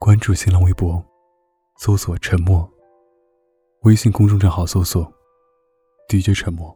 [0.00, 1.04] 关注新浪微博，
[1.78, 2.70] 搜索“沉默”。
[3.82, 5.12] 微信公众账号搜索
[6.08, 6.74] “DJ 沉默”。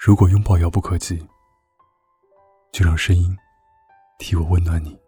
[0.00, 1.22] 如果拥抱遥不可及，
[2.72, 3.36] 就让声音
[4.18, 4.98] 替我温暖你。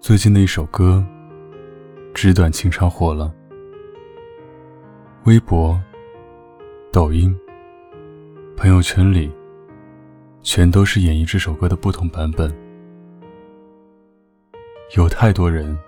[0.00, 1.02] 最近的一首歌
[2.12, 3.34] 《纸短情长》火了，
[5.24, 5.80] 微博、
[6.92, 7.34] 抖音、
[8.54, 9.32] 朋友圈里，
[10.42, 12.52] 全都是演绎这首歌的不同版本。
[14.96, 15.78] 有太多人，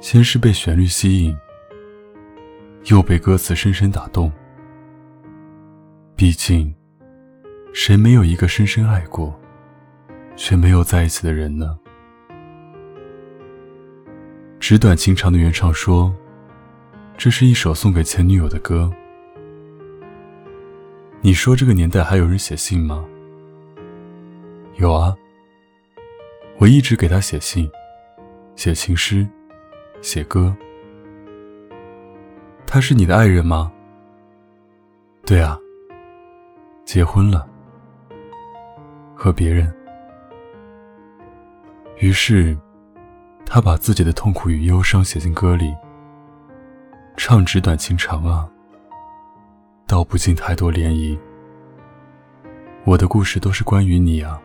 [0.00, 1.36] 先是被旋律吸引。
[2.86, 4.30] 又被歌词深深打动。
[6.16, 6.74] 毕竟，
[7.72, 9.32] 谁没有一个深深爱过，
[10.34, 11.78] 却没有在一起的人呢？
[14.58, 16.12] 纸短情长的原唱说
[17.16, 18.92] ：“这是一首送给前女友的歌。”
[21.22, 23.04] 你说这个年代还有人写信吗？
[24.76, 25.14] 有啊，
[26.58, 27.70] 我一直给他写信，
[28.56, 29.26] 写情诗，
[30.00, 30.54] 写歌。
[32.66, 33.70] 他是你的爱人吗？
[35.26, 35.58] 对啊，
[36.84, 37.46] 结婚了，
[39.14, 39.72] 和别人。
[41.98, 42.56] 于是，
[43.44, 45.72] 他把自己的痛苦与忧伤写进歌里，
[47.16, 48.48] 唱纸短情长啊，
[49.86, 51.16] 道不尽太多涟漪。
[52.84, 54.40] 我的故事都是关于你啊，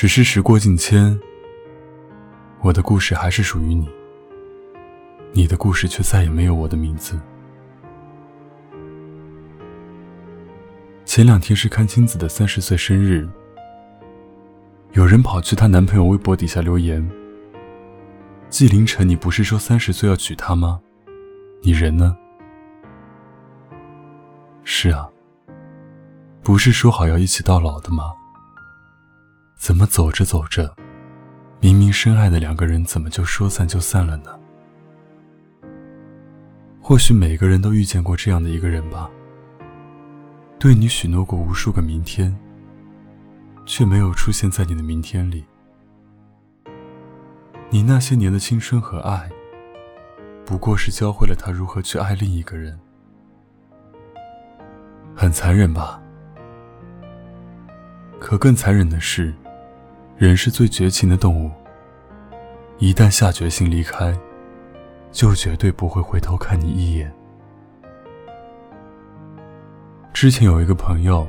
[0.00, 1.20] 只是时过境迁，
[2.62, 3.86] 我的故事还是属于你。
[5.30, 7.20] 你的故事却再也没有我的名字。
[11.04, 13.28] 前两天是阚清子的三十岁生日，
[14.92, 17.06] 有人跑去她男朋友微博底下留言
[18.48, 20.80] ：“纪凌尘，你不是说三十岁要娶她吗？
[21.60, 22.16] 你人呢？”
[24.64, 25.06] 是啊，
[26.42, 28.14] 不是说好要一起到老的吗？
[29.60, 30.74] 怎么走着走着，
[31.60, 34.40] 明明深爱的两个人，怎么就说散就散了呢？
[36.80, 39.10] 或许每个人都遇见过这样的一个人吧，
[40.58, 42.34] 对你许诺过无数个明天，
[43.66, 45.44] 却没有出现在你的明天里。
[47.68, 49.28] 你那些年的青春和爱，
[50.46, 52.80] 不过是教会了他如何去爱另一个人。
[55.14, 56.00] 很残忍吧？
[58.18, 59.34] 可更残忍的是，
[60.20, 61.50] 人是最绝情的动物，
[62.76, 64.14] 一旦下决心离开。
[65.10, 67.10] 就绝对不会回头看你一眼。
[70.12, 71.26] 之前有一个朋友，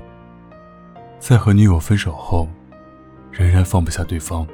[1.19, 2.49] 在和女友分手后，
[3.31, 4.45] 仍然放不下对方，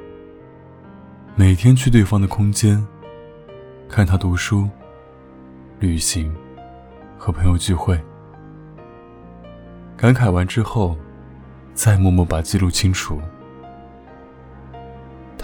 [1.34, 2.86] 每天去对方的空间，
[3.88, 4.66] 看他读书、
[5.80, 6.32] 旅行
[7.18, 8.00] 和朋友聚会，
[9.96, 10.96] 感慨完之后，
[11.74, 13.20] 再默默把记录清除。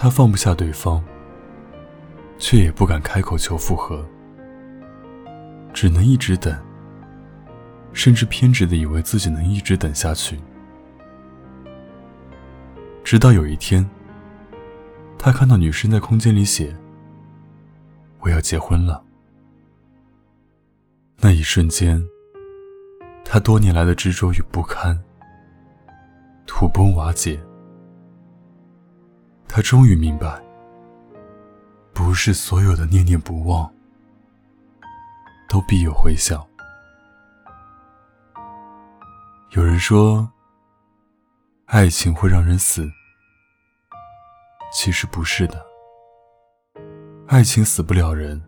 [0.05, 1.03] 他放不下对方。
[2.37, 4.05] 却也不敢开口求复合，
[5.73, 6.55] 只能一直等，
[7.91, 10.37] 甚至偏执的以为自己能一直等下去。
[13.03, 13.89] 直到有一天，
[15.17, 16.75] 他看到女生在空间里写
[18.21, 19.01] ：“我要结婚了。”
[21.17, 22.05] 那一瞬间，
[23.23, 25.01] 他多年来的执着与不堪
[26.45, 27.39] 土崩瓦解，
[29.55, 30.43] 他终于明白。
[31.93, 33.73] 不是所有的念念不忘
[35.47, 36.45] 都必有回响。
[39.51, 40.29] 有人说，
[41.67, 42.85] 爱情会让人死，
[44.73, 45.65] 其实不是的。
[47.25, 48.43] 爱情死不了人，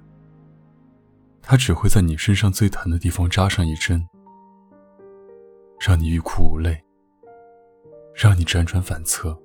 [1.42, 4.06] 它只会在你身上最疼的地方扎上一针，
[5.80, 6.84] 让你欲哭无泪，
[8.14, 9.42] 让你辗转反侧，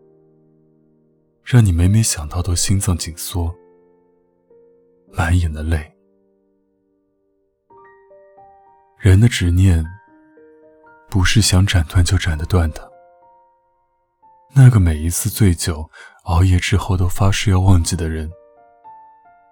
[1.44, 3.54] 让你每每想到都心脏紧缩。
[5.12, 5.94] 满眼的泪，
[8.98, 9.84] 人的执念
[11.10, 12.90] 不是想斩断就斩得断的。
[14.54, 15.90] 那个每一次醉酒、
[16.24, 18.30] 熬夜之后都发誓要忘记的人，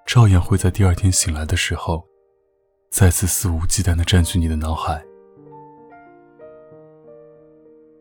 [0.07, 2.07] 照样会在第二天醒来的时候，
[2.91, 5.05] 再次肆无忌惮地占据你的脑海。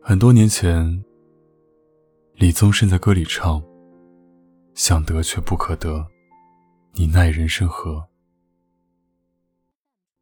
[0.02, 1.04] 很多年前，
[2.34, 3.62] 李宗盛在歌里唱
[4.82, 6.06] ：“想得却不可得。”
[6.96, 8.02] 你奈人生何？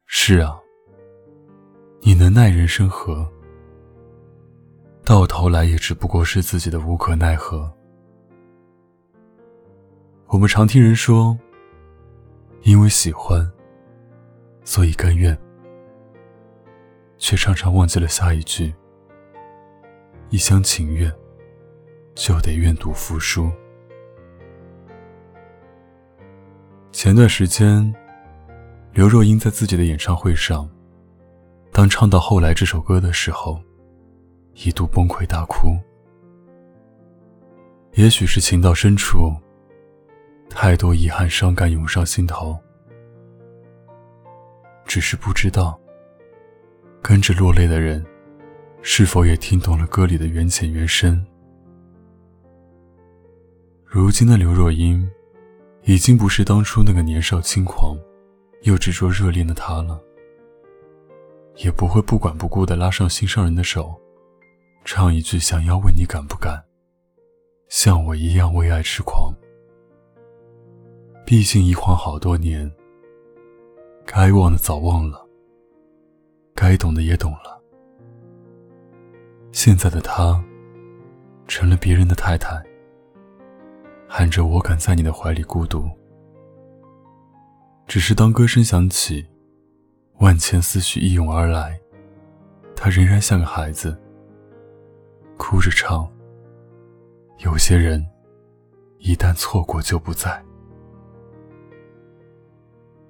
[0.05, 0.59] 是啊，
[2.01, 3.25] 你能奈人生何？
[5.05, 7.73] 到头来也只不过是自己的无可奈何。
[10.27, 11.39] 我们常听人说，
[12.63, 13.49] 因为喜欢，
[14.65, 15.35] 所以甘愿，
[17.17, 18.75] 却常常忘记了下一句：
[20.29, 21.09] 一厢情愿，
[22.13, 23.49] 就得愿赌服输。
[27.01, 27.95] 前段时间，
[28.91, 30.69] 刘若英在自己的演唱会上，
[31.71, 33.57] 当唱到后来这首歌的时候，
[34.53, 35.77] 一度崩溃大哭。
[37.93, 39.33] 也许是情到深处，
[40.49, 42.59] 太多遗憾、伤感涌上心头，
[44.83, 45.79] 只是不知道，
[47.01, 48.05] 跟着落泪的人。
[48.81, 51.25] 是否也听懂了歌里的缘浅缘深？
[53.85, 55.09] 如今的刘若英，
[55.83, 57.97] 已经不是当初那个年少轻狂
[58.63, 59.99] 又执着热恋的他了，
[61.55, 63.95] 也不会不管不顾的拉上心上人的手，
[64.83, 66.63] 唱一句“想要问你敢不敢，
[67.69, 69.33] 像我一样为爱痴狂”。
[71.25, 72.69] 毕竟一晃好多年，
[74.05, 75.25] 该忘的早忘了，
[76.55, 77.61] 该懂的也懂了。
[79.51, 80.43] 现在的她，
[81.47, 82.61] 成了别人的太太，
[84.11, 85.87] 喊着“我敢在你的怀里孤独”。
[87.87, 89.23] 只是当歌声响起，
[90.15, 91.79] 万千思绪一涌而来，
[92.75, 93.95] 他仍然像个孩子，
[95.37, 96.11] 哭着唱
[97.45, 98.03] ：“有些人，
[98.97, 100.43] 一旦错过就不在。”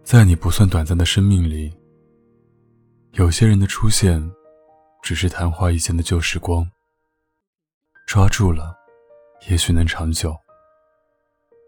[0.04, 1.74] 在你不算短暂的生命里，
[3.13, 4.22] 有些人的出现。
[5.02, 6.69] 只是昙花一现的旧时光，
[8.06, 8.75] 抓住了，
[9.50, 10.31] 也许能长久；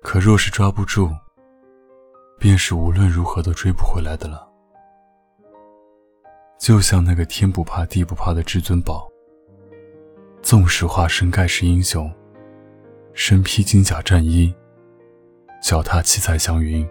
[0.01, 1.09] 可若是抓不住，
[2.39, 4.48] 便是无论如何都追不回来的了。
[6.59, 9.07] 就像那个天不怕地不怕的至尊宝，
[10.42, 12.12] 纵使化身盖世英雄，
[13.13, 14.53] 身披金甲战衣，
[15.62, 16.88] 脚踏七彩祥云，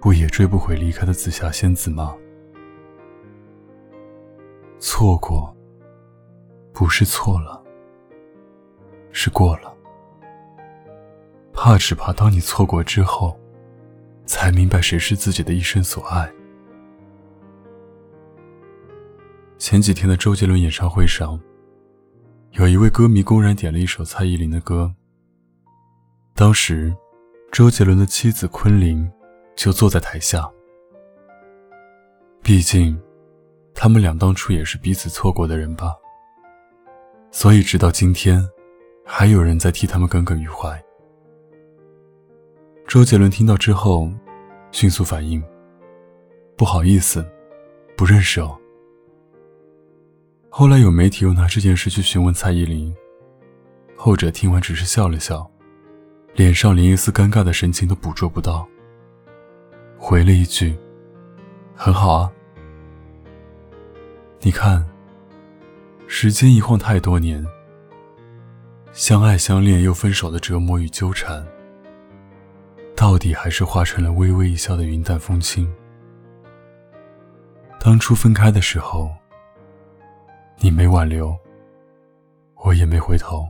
[0.00, 2.14] 不也追不回离开的紫霞仙子吗？
[4.78, 5.56] 错过，
[6.72, 7.62] 不是错了，
[9.10, 9.73] 是过了。
[11.64, 13.40] 怕只怕当你错过之后，
[14.26, 16.30] 才明白谁是自己的一生所爱。
[19.56, 21.40] 前几天的周杰伦演唱会上，
[22.50, 24.94] 有一位歌迷公然点了一首蔡依林的歌。
[26.34, 26.94] 当时，
[27.50, 29.10] 周杰伦的妻子昆凌
[29.56, 30.46] 就坐在台下。
[32.42, 33.00] 毕竟。
[33.74, 35.94] 他们俩当初也是彼此错过的人吧，
[37.32, 38.46] 所以直到今天，
[39.04, 40.80] 还有人在替他们耿耿于怀。
[42.86, 44.08] 周杰伦听到之后，
[44.70, 45.42] 迅速反应
[46.56, 47.26] ：“不好意思，
[47.96, 48.56] 不认识哦。”
[50.48, 52.94] 后来有媒体又拿这件事去询问蔡依林，
[53.96, 55.50] 后者听完只是笑了笑，
[56.34, 58.68] 脸上连一丝尴尬的神情都捕捉不到，
[59.98, 60.76] 回了一句
[61.74, 62.30] ：“很好啊。”
[64.40, 64.86] 你看，
[66.06, 67.44] 时间一晃太多年，
[68.92, 71.44] 相爱相恋又分手的折磨与纠缠，
[72.96, 75.72] 到底还是化成了微微一笑的云淡风轻。
[77.80, 79.10] 当初分开的时候，
[80.58, 81.36] 你没挽留，
[82.56, 83.48] 我也没回头，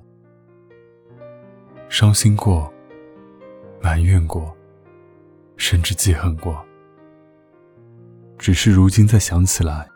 [1.89, 2.73] 伤心过，
[3.81, 4.55] 埋怨过，
[5.57, 6.65] 甚至记恨过，
[8.39, 9.89] 只是如今再想起来。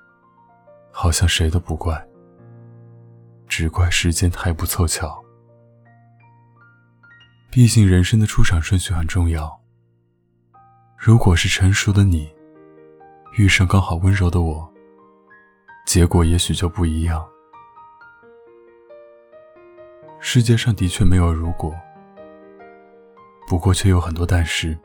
[0.90, 2.08] 好像谁都不怪，
[3.46, 5.22] 只怪时间太不凑巧。
[7.50, 9.58] 毕竟人生的出场顺序很重要。
[10.96, 12.31] 如果是成熟的你，
[13.38, 14.70] 遇上刚好温柔的我，
[15.86, 17.26] 结果也许就不一样。
[20.20, 21.74] 世界上的确没有如果，
[23.48, 24.78] 不过却有很多但是。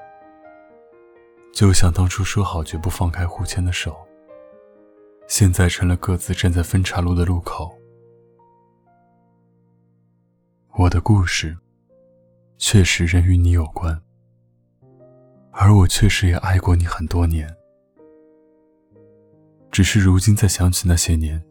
[1.51, 3.96] 就像当初说好绝不放开互牵的手。
[5.27, 7.77] 现在成了各自站在分岔路的路口。
[10.72, 11.58] 我的故事，
[12.57, 14.01] 确实仍与你有关，
[15.51, 17.53] 而我确实也爱过你很多年。
[19.72, 21.43] 只是如今再想起那些年，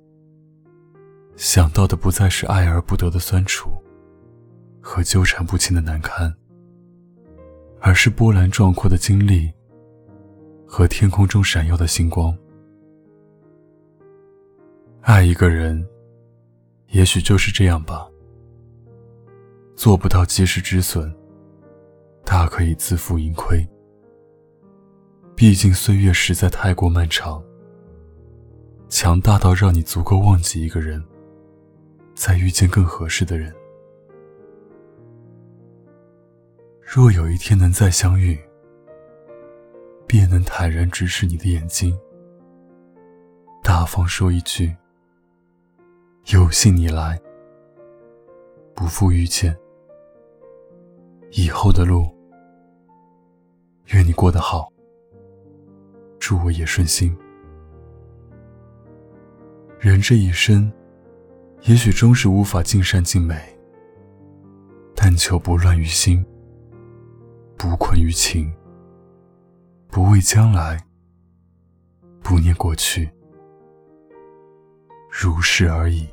[1.37, 3.71] 想到的不再是爱而不得的酸楚，
[4.81, 6.33] 和纠缠不清的难堪，
[7.81, 9.53] 而是波澜壮阔的经历，
[10.67, 12.37] 和天空中闪耀的星光。
[15.01, 15.85] 爱一个人，
[16.91, 18.09] 也许就是这样吧。
[19.75, 21.13] 做不到及时止损，
[22.25, 23.67] 大可以自负盈亏。
[25.35, 27.43] 毕竟岁月实在太过漫长，
[28.89, 31.03] 强大到让你足够忘记一个人，
[32.15, 33.53] 再遇见更合适的人。
[36.81, 38.39] 若有一天能再相遇，
[40.07, 41.99] 便能坦然直视你的眼睛，
[43.63, 44.73] 大方说一句。
[46.27, 47.21] 有幸你来，
[48.77, 49.57] 不负遇见。
[51.35, 52.07] 以后的路，
[53.87, 54.71] 愿你过得好，
[56.19, 57.17] 祝我也顺心。
[59.79, 60.71] 人这一生，
[61.63, 63.35] 也许终是无法尽善尽美，
[64.95, 66.23] 但求不乱于心，
[67.57, 68.53] 不困于情，
[69.89, 70.79] 不畏将来，
[72.23, 73.11] 不念过去，
[75.11, 76.07] 如是而已。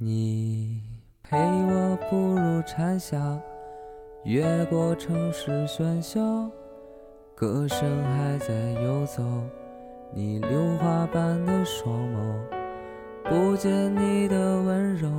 [0.00, 0.80] 你
[1.24, 3.18] 陪我步入蝉夏，
[4.22, 6.48] 越过城市喧嚣，
[7.34, 9.24] 歌声还在游走。
[10.14, 12.36] 你榴花般的双眸，
[13.24, 15.10] 不见你的温柔，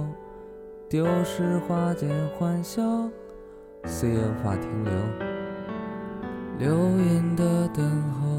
[0.87, 2.81] 丢失花间欢笑，
[3.83, 4.93] 岁月无法停留，
[6.57, 7.83] 流云的等
[8.13, 8.38] 候。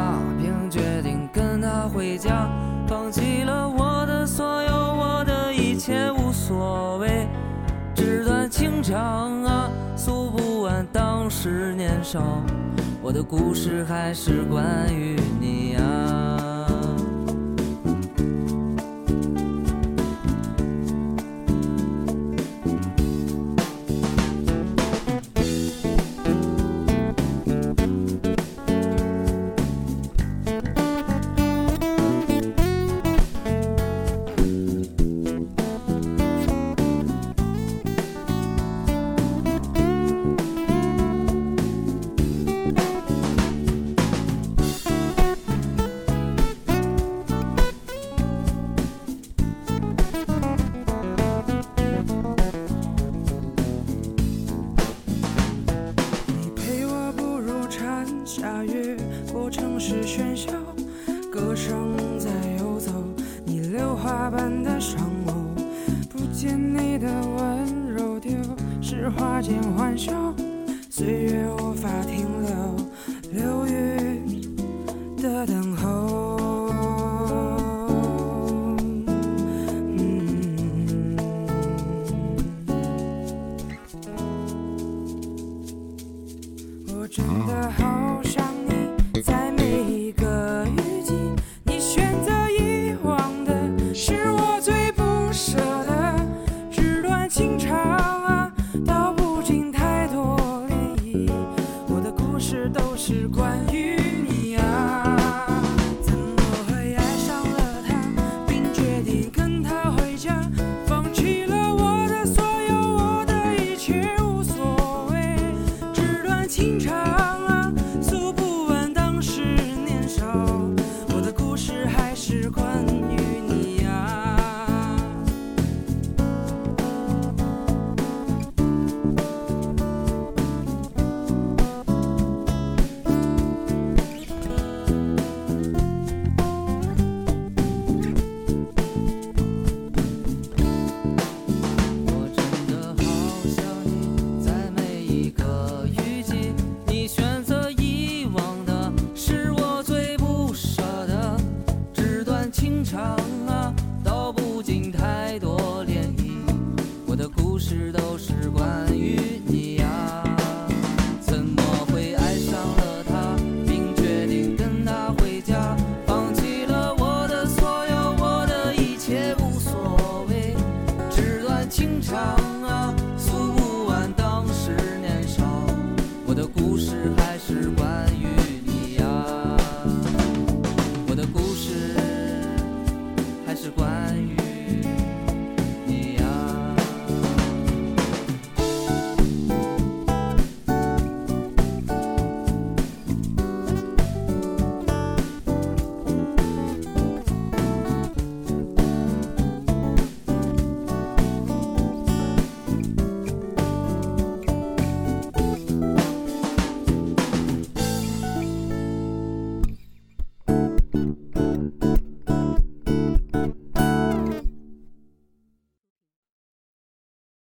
[8.91, 12.43] 长啊，诉不完当时年少，
[13.01, 16.00] 我的故事还是关于你啊。